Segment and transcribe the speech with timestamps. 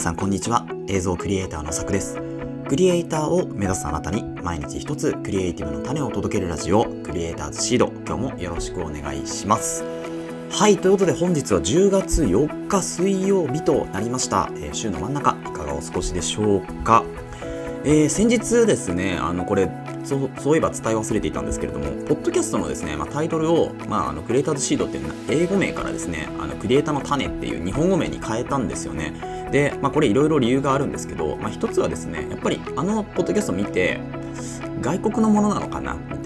[0.00, 0.66] さんこんにちは。
[0.88, 2.16] 映像クリエイターのさくです。
[2.66, 7.92] クリエイターを目指すあなたに毎日一つクリエイティブの種を届けるラジオクリエイターズシード。
[8.06, 9.84] 今日もよろしくお願いします。
[10.52, 17.04] はいということで本日は10月4日水曜日となりました、えー、週の真ん中いかがお過ごしでしょうか。
[17.84, 19.70] えー、先日ですね、あの、これ、
[20.04, 29.39] そうそういえば伝え忘れていたんですけれども、ポッドキャストのですね、まあ、タイトルを、まあ、あのクリエイターズシードっていう英語名からですね、あのクリエイターの種っていう日本語名に変えたんですよね。
[29.50, 34.00] で、まあ、これいろいろ理由があるんですけど、まあ、一つはですね、やっぱりあのポッドキャストを見て、
[34.80, 36.19] 外国のものなのかなみ。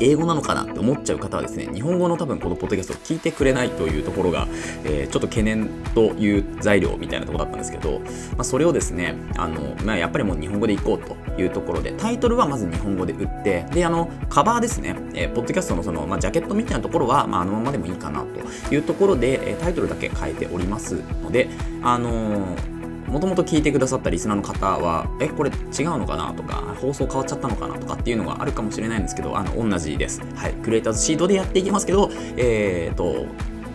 [0.00, 4.46] 英語なのかなって思っちゃう方はですね、日本語の多分このポッドキャストを聞いてくれないというところが、
[4.84, 8.06] えー、ちょっと懸念という材料みたいなところだったんですけど、ま
[8.38, 21.48] あ、それをですね、あの、まあ、やっぱりもう日本語でいこうというところで、タイトルはまず日本語で売って、で、あの、カバーですね、えー、ポッドキャストのその、まあ、ジャケットみたいなところは、まあ、あのままでもいいかなというところで、えタイトルだけ変えておりますので、
[21.82, 22.77] あのー
[23.08, 30.20] もともと聞いてくださったリスナーの方は、え、これ違うのかなとか、放送変わっちゃったのかなとかっていうのがあるかもしれないんですけど、あの、同じです。
[30.36, 30.52] はい。
[30.52, 33.26] クリエイターズシードでやっていきますけど、えーと、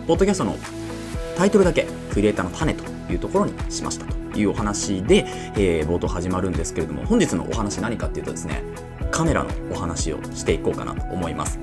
[0.06, 0.56] ポッドキャストの
[1.36, 5.24] タイトルだけ、クリエイターの種というところにしましたというお話で、
[5.56, 8.62] えー、冒頭始まるんですけれども、本日のお話何かっていうとですね、
[9.10, 11.58] カメラのお話をしていこうかなと思います。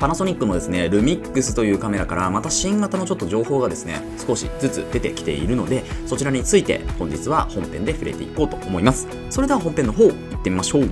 [0.00, 9.06] パナソニックのですね、ルミックスというカメラからまた新型のちょっと情報がですね、少しずつ出てきているので、そちらについて本日は本編で触れていこうと思います。
[9.28, 10.90] それでは本編の方、行ってみましょう。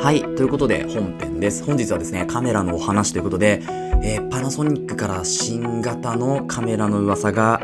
[0.00, 0.22] はい。
[0.36, 1.64] ということで、本編です。
[1.64, 3.62] 本日はですね、カメラのお話ということで、
[4.04, 7.60] えー、パナソニックから新型のカメラの噂が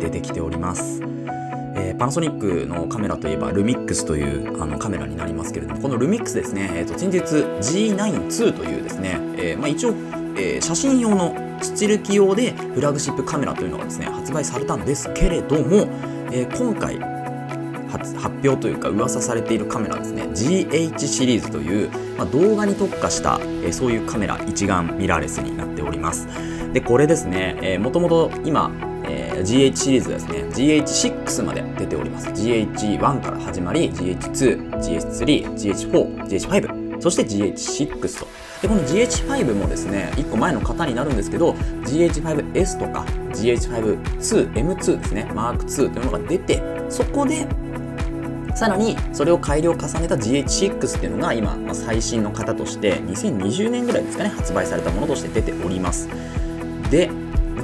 [0.00, 1.17] 出てきております。
[1.98, 9.90] パナソニックのカメラといえばルミックスというあのカメラになりますけれどもこのルミックスですね、えーと、先日 G92 というですね、えーまあ、一応、
[10.36, 15.88] えー、写真用のスチル機用でフラグシップカメラというのがですね発売されたんですけれども、
[16.30, 16.98] えー、今回
[17.88, 26.28] 発表というか噂されているカメラですね GH シリーズという、まあ、動画に特化した、えー、そういうカメラ一眼ミラーレスになっております。
[26.72, 28.70] でこれですね、もともと今
[29.08, 32.28] えー、GH シリーズですね GH6 まで出ております。
[32.28, 38.26] GH1 から始まり GH2、GH3、GH4、GH5 そして GH6 と。
[38.62, 47.46] でこの GH5 もですね1個前の型になるんですけど GH5S とか GH52、M2 ですね Mark2 というのが出てそこで
[48.56, 56.08] さらにそれを改良を重ねた GH6 っていうのが今、まあ、最新の型として2020年ぐらいですかね発売されたものとして出ております。
[56.90, 57.08] で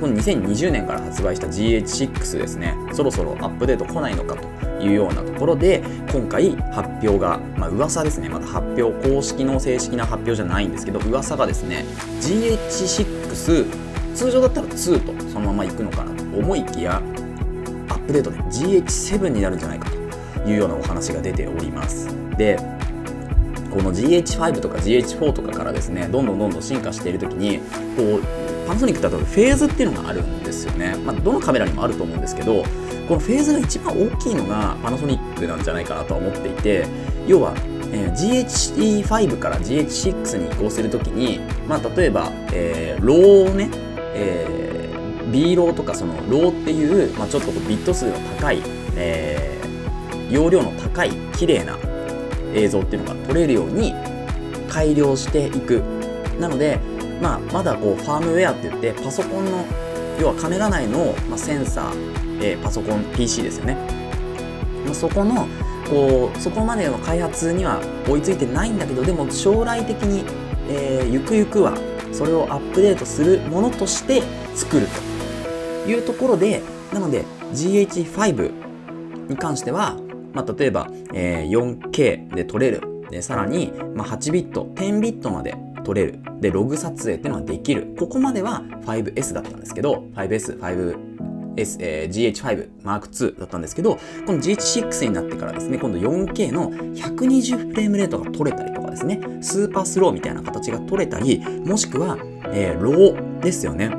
[0.00, 5.82] この2020年から発売した GH6 ですね、そろそろアップデート来ないのかというようなところで、
[6.12, 11.84] 今回発表が、まあ噂ですね、まだ発表、公式の正式な発表じゃないんですけど、噂がですね、
[12.20, 13.66] GH6、
[14.14, 16.96] 通常だったら2とそのまま行くのかなと思いきや、
[17.88, 19.96] アップデートで GH7 になるんじゃないかと
[20.48, 22.08] いうようなお話が出ております。
[22.36, 22.58] で、
[23.74, 27.58] この GH5 とか GH4 とかからですねどんどんどんどん進化している時に
[27.96, 30.96] こうパナソニックだとフェーズっていうのがあるんですよね。
[31.04, 32.64] まあ、どのカメラにもあると思うんですけど、
[33.08, 36.86] このフェーズが一番大きいのがパナソニックなんじゃないかなとは思っていて、
[37.26, 37.54] 要は、
[37.92, 43.68] えー、GH5 から GH6 に移行するときに、まあ、例えば、えー、 RAW をね、
[44.14, 48.62] えー、B RAW とかその RAW っていう、まあ、ちょっとビット数の高い、
[48.96, 51.76] えー、容量の高い綺麗な
[52.54, 53.92] 映像っていうのが撮れるように
[54.68, 55.82] 改良していく。
[56.40, 56.80] なので、
[57.24, 59.64] まあ、まだこうファームウェアって言ってパソコンの
[60.20, 63.78] 要はカメラ内の、まあ、センサー、えー、パソコン PC ですよね、
[64.84, 65.48] まあ、そこの
[65.88, 70.26] こうそこまでの開発には追いついてないんだけどでも将来的に、
[70.68, 71.72] えー、ゆくゆくは
[72.12, 74.22] それをアップデートするものとして
[74.54, 74.86] 作る
[75.84, 76.60] というところで
[76.92, 77.24] なので
[77.54, 79.96] GH5 に関しては、
[80.34, 82.82] まあ、例えば、えー、4K で撮れる。
[83.10, 85.54] でさらに、まあ、8ビット10ビットまで
[85.84, 86.18] 撮れる。
[86.40, 87.94] で、ログ撮影っていうのができる。
[87.98, 93.96] ここまでは 5S だったんですけど、5S、5S、えー、GH5 Mark II だったんですけど、
[94.26, 102.18] この GH6 になってからですね、今度 4K の120フレームレートが撮れたりとかですね、スーパースローみたいな形が取れたり、もしくは、
[102.52, 103.90] えー、 RAW ですよね。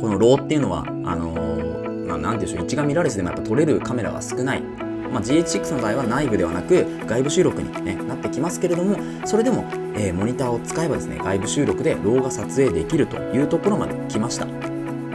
[0.00, 4.92] この RAW っていうのは、あのー、まあ、なんていうんでしょう、一眼ミラーレスでもやっぱ撮れるカメラが少ない。
[5.12, 8.96] まあ、GH6 の場合は内部ではなく外部収録に、ね、なってきますけれども
[9.26, 14.46] それでも、えー、モニターを使えばですね外部収録でローが撮影できるというところまで来ました。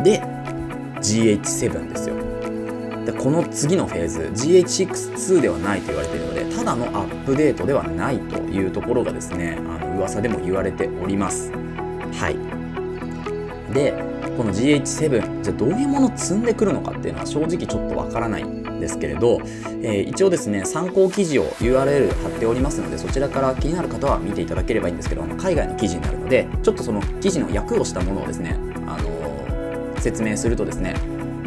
[0.03, 0.21] で
[1.01, 2.15] GH7 ですよ。
[3.06, 11.51] でこの次のフェーズ GH62 ではないと言われているのでただのアップデートではないというところがですねあの噂でも言われております。
[11.51, 12.38] はい。
[13.73, 13.94] で
[14.38, 18.67] この GH7 じゃあどういうものを積んでくるのかっていうのは正直ちょっとわからない。
[18.79, 19.39] ですけれど、
[19.81, 28.56] えー、一応ですね参考記事を URL 貼っておりますのでそちらから気になる方は見ていただければいいんですけど海外の記事になるのでちょっとその記事の訳をしたものをですね、
[28.88, 30.95] あのー、説明するとですね、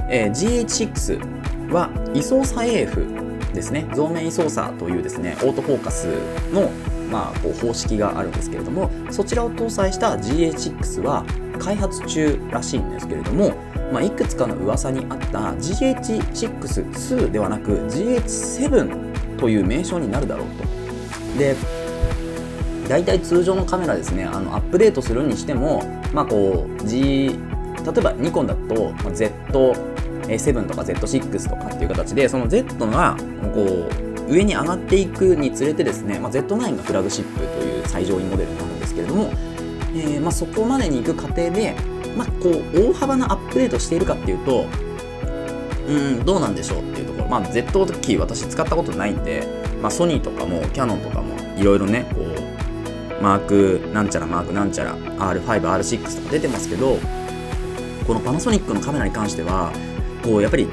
[0.09, 3.07] えー、GH6 は位相差 AF
[3.55, 6.07] ですね増面位相差というですねオートフォーカス
[6.53, 6.71] の
[7.11, 11.25] まあ、こう方式があるんですけれどもそちらを搭載した GH6 は
[11.59, 13.53] 開発中らしいんですけれども、
[13.93, 21.39] まあ、いくつかの噂にあった GH62 ではなく GH7 という名称になるだろうと。
[21.39, 21.57] で
[22.89, 25.83] 大体通常のカメラですねあのアップデートするにしても、
[26.13, 27.33] まあこう G、例
[27.99, 33.17] えばニコンだと Z7 とか Z6 とかっていう形でその Z が
[33.55, 33.89] こ
[34.29, 39.33] う上に上がっていくにつれてですね、まあ、Z9 がフラグシップという最上位モデルになるんですけれども
[39.95, 41.75] えー、ま、そこまでに行く過程で、
[42.17, 44.67] まあ、こう大幅なアップデートしているかっていうと
[45.89, 49.47] うんどうなんでしょうっていうところ、まあ、Z キー私使ったことないんで、
[49.83, 56.99] まあ、ソニーとかもキヤノンとかもいろいろねこうマークなんちゃらマークなんちゃら R5R6 とか出てますけど
[58.07, 59.73] このパナソニックのカメラに関しては
[60.23, 60.71] こうやっぱりフ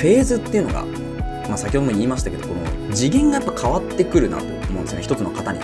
[0.00, 0.84] ェーズっていうのが、
[1.48, 5.04] まあ、先ほども言いましたけどこの次元がやっぱ変わってくるなと思うんですよね。
[5.04, 5.60] 一つの型に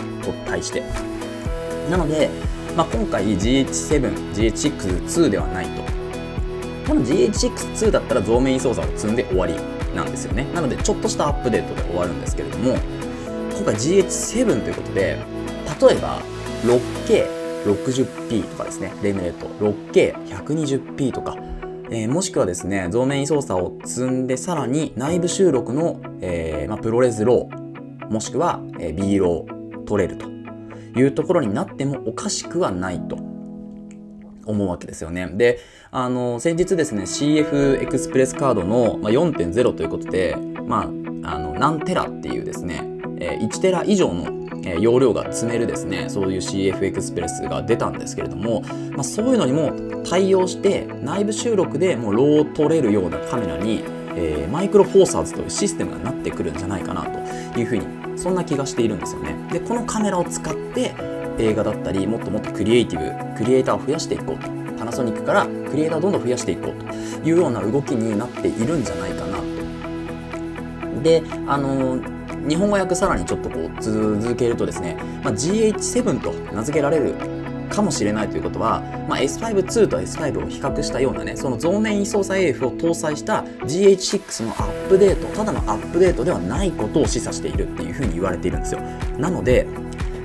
[0.46, 0.82] 対して。
[1.90, 2.30] なので、
[2.76, 5.82] まあ、今回 GH7、GH62 ではないと。
[6.86, 9.54] 多分 GH62 だったら増面位操作を積んで終わり
[9.94, 10.46] なんですよね。
[10.54, 12.76] なので、ちょっとしたアップデートで終わるんですけれども、
[13.54, 15.18] 今回 GH7 ということで、
[15.80, 16.22] 例えば
[16.64, 19.46] 6K60p とかですね、フレームレート
[19.92, 21.36] 6K120p とか、
[21.90, 30.31] えー、もしくはですね、増面位操作を積んで、さらに内部収録の、えーまあ、 ProRes RAW、もしくは、えー、B ロー取れると
[30.94, 33.16] いうところになってもおかしくはないと
[34.46, 35.26] 思うわけですよね。
[35.34, 35.58] で、
[35.90, 40.36] あの、先日ですね、CF エクスプレスカードの4.0ということで、
[40.66, 40.90] ま
[41.24, 42.82] あ、あの、何テラっていうですね、
[43.18, 44.42] 1テラ以上の
[44.80, 48.62] 容量が積めるですね、そういう CF エクスプレスが出たんですけれども、
[48.92, 49.72] まあ、そういうのにも
[50.04, 53.84] 対応して、内部収録でもう RAW を撮れるようなカメラに、
[54.14, 59.34] えー、マイクロフォーサーズというシステムがなってくるんじゃないかなというふうにそんな気がしているんですよね。
[59.50, 60.94] でこのカメラを使って
[61.38, 64.48] 映画だったりもっともっとクリエイティブクリエイターを増やしていこうと。
[64.78, 66.92] パナソニックからクリエイターをどんどん増やしていこうと。
[67.24, 71.02] いうような動きになっているんじゃないかなと。
[71.02, 71.98] であの
[72.48, 77.14] 日本語訳さらにちょっとこう続けるとですね、まあ、GH7 と名付けられる
[77.72, 88.80] かもしれないということは、まあ、S5-2 と S5 を比較したようなね、その増面位相差 AF を搭載した GH6 のアップデート、ただのアップデートではないことを示唆しているっていうふうに言われているんですよ。
[89.18, 89.66] なので、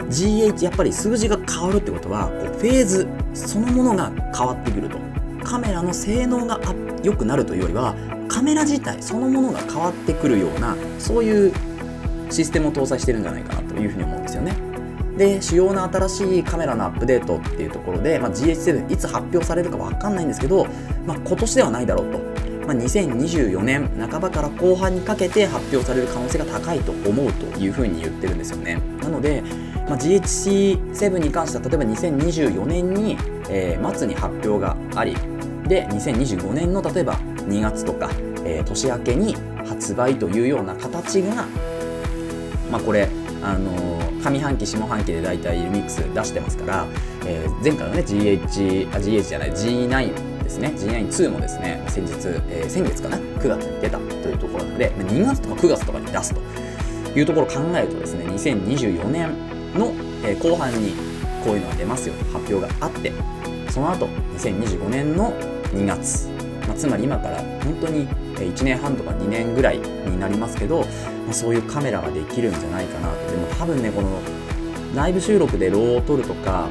[0.09, 4.97] GH、やっぱり数字が変わるってことは、こうフェーズそのものが変わってくると。
[5.43, 6.59] カメラの性能が
[7.03, 7.95] 良くなるというよりは、
[8.27, 11.53] カメラ自体そのものが変わってくるような、そういう
[12.29, 14.66] システムを搭載してるんじゃないかなというふうに思うんですよね。
[15.17, 20.67] で主要な新しいカメラのアップデートっていうところで、まあ、GH7 いつ発表されるか分かんないんですけど、
[21.05, 22.19] まあ、今年ではないだろうと、
[22.67, 28.79] まあ、2024年半ばから後半にかけて発表される可能性が高いと思うというふうに言ってるんですよね。
[29.01, 29.41] なので、
[29.87, 33.17] まあ、GHC7 に関しては例えば2024年に、
[33.49, 35.15] えー、末に発表があり
[35.67, 37.15] で2025年の例えば
[37.47, 38.09] 2月とか、
[38.45, 41.45] えー、年明けに発売というような形が
[42.71, 43.07] まあこれ
[43.43, 46.87] あの上半期下半期で大体ミックス出してますから、
[47.25, 50.73] えー、前回のね GH あ GH じゃない G9 ですね。
[50.75, 52.13] G92 もですね先日、
[52.49, 56.41] えー、先月かな9月に出たというところなので2月とか9月とかに出すと
[57.19, 59.29] いうところを考えるとですね2024年
[59.73, 60.93] の、え、後半に
[61.43, 63.11] こういうのが出ますよと発表があって
[63.69, 65.31] その後2025年の
[65.73, 66.27] 2月、
[66.67, 70.85] まあ、つまり今から本当に1年半とか2年ぐらいになりますけど、ま
[71.31, 73.13] あ、そういうカメラができるんじゃないかな。
[73.13, 74.21] でも多分ねこの
[74.95, 76.69] 内部収録でローを撮るとか、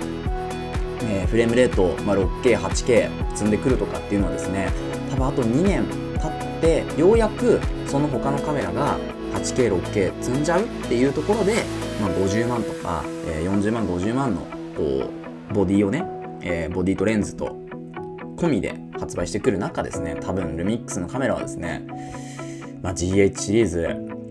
[1.02, 4.72] えー、フレームレート、まあ、6K、8K 積んでくるとかっていうのはですね
[5.10, 5.84] 多分あと2年
[6.18, 8.98] 経ってようやくその他のカメラが
[9.34, 11.62] 8K、6K 積んじゃうっていうところで、
[12.00, 14.40] まあ、50万とか、えー、40万、50万の
[14.76, 15.10] こ
[15.50, 16.04] うボディをね、
[16.40, 17.65] えー、ボディとレンズと
[18.36, 21.86] 込みで発売してくる中ですね、多分ルミックスのカメラはですね、
[22.82, 23.88] まあ、GH シリーズ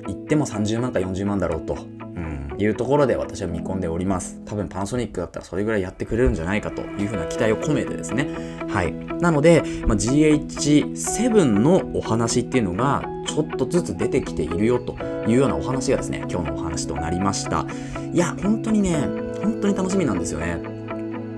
[0.08, 1.74] 行っても30万か40万だろうと。
[1.76, 2.46] うん。
[2.58, 8.30] いうところで私は見込んでおります多分パナソニックだったらそれぐらいやってくれるんじゃないかというふうな期待を込めてですね
[8.70, 14.98] はいなので、まあ、GH7 のお話っていうのがちょっとずつ出てきているよと
[15.28, 17.66] いうようなお話がですね今日のお話となりました
[18.14, 19.00] いや本当にね
[19.42, 20.60] 本当に楽しみなんですよね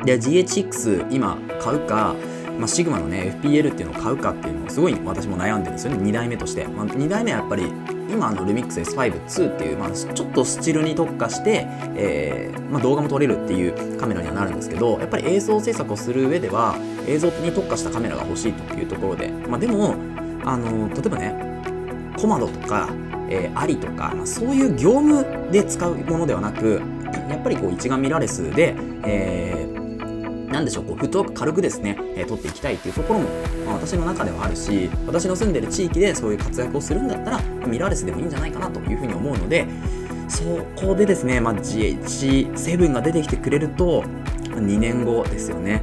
[0.06, 2.16] で GH6 今買うか
[2.58, 6.04] まあ、シグマのね FPL っていうのを買うかっていうのをすごい私も悩んでるんですよね。
[6.04, 7.72] 2代目として、まあ、2代目はやっぱり
[8.10, 19.96] 今のルミックス S52 っていう、まあ、ちょっとスチルに特化して、えーまあ、動画も撮れるっていうカメラにはなるんですけどやっぱり映像制作をする上では映像に特化したカメラが欲しいというところで、まあ、でも
[20.46, 22.90] あの例えばねコマドとか、
[23.30, 26.82] えー、アリとか、まあ、そういう業務で使うものではなく
[27.30, 29.67] やっぱりこう一眼ミラーレスで、えー
[30.48, 33.30] なんでしょう、こう、フットワーク軽くですね、えー、取っていきたいっていうところも、
[33.66, 39.68] まあ、私の中ではあるし、私の住んでる地域でそういう活躍をするんだったら、ミラーレスでもいいんじゃないかなというふうに思うので、
[40.30, 40.44] そ
[40.76, 44.04] こでですね、まあ、GH7 が出てきてくれると、
[44.44, 45.82] 2年後ですよね。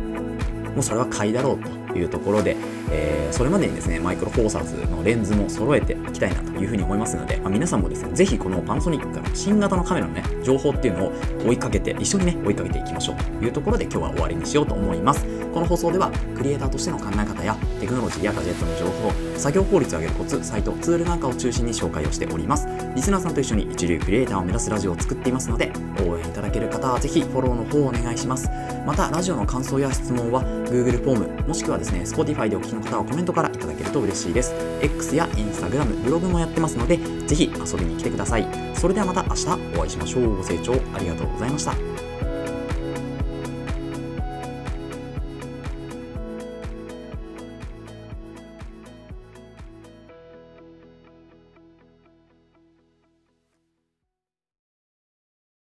[0.75, 2.57] もうそれは買いだろうというところで、
[2.91, 11.13] えー、それまでにですね、マイクロフォーサーズのレンズも揃えていきたいなというふうに思いますので、まあ、皆さんもですね、ぜひこのパナソニックから新型のカメラのね、情報っていうのを
[11.47, 15.25] 追いかけて、一緒にね、追いかけていきましょうというところで今日は終わりにしようと思います。
[15.53, 22.67] この放送では、クリエイターとしての考え方や、テクノロジーやガジェットの情報、作業効率を上げるコツ、サイト、ツールなんかを中心に紹介をしております。
[22.95, 25.73] リスナーさんと一緒に一流クリエイターを目指すラジオを作っていますので、
[26.07, 28.49] 応援いただける方はぜひフォローの方をお願いします。
[28.87, 34.55] また、ラジオの感想や質問は Google フォーム、もしくはですね、Spotify でお聞きの方はコメントからいただけると嬉しいです。
[34.81, 38.49] X や Instagram、ブログもやってますので、ぜひ遊びに来てください。
[38.75, 40.37] それではまた明日お会いしましょう。
[40.37, 41.75] ご清聴ありがとうございました。